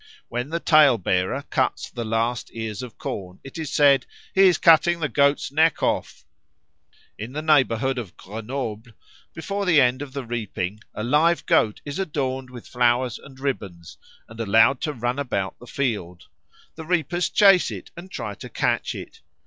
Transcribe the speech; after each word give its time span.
When 0.29 0.49
the 0.49 0.59
tail 0.59 0.97
bearer 0.97 1.43
cuts 1.51 1.91
the 1.91 2.03
last 2.03 2.49
ears 2.55 2.81
of 2.81 2.97
corn, 2.97 3.39
it 3.43 3.59
is 3.59 3.71
said, 3.71 4.07
"He 4.33 4.47
is 4.47 4.57
cutting 4.57 4.99
the 4.99 5.07
Goat's 5.07 5.51
neck 5.51 5.83
off." 5.83 6.25
In 7.19 7.33
the 7.33 7.43
neighbourhood 7.43 7.99
of 7.99 8.17
Grenoble, 8.17 8.93
before 9.35 9.63
the 9.63 9.79
end 9.79 10.01
of 10.01 10.13
the 10.13 10.25
reaping, 10.25 10.79
a 10.95 11.03
live 11.03 11.45
goat 11.45 11.81
is 11.85 11.99
adorned 11.99 12.49
with 12.49 12.65
flowers 12.67 13.19
and 13.19 13.39
ribbons 13.39 13.99
and 14.27 14.39
allowed 14.39 14.81
to 14.81 14.93
run 14.93 15.19
about 15.19 15.59
the 15.59 15.67
field. 15.67 16.25
The 16.73 16.83
reapers 16.85 17.29
chase 17.29 17.69
it 17.69 17.91
and 17.95 18.09
try 18.09 18.33
to 18.33 18.49
catch 18.49 18.95
it. 18.95 19.21